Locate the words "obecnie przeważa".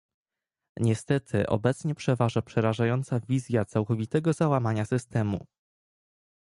1.47-2.41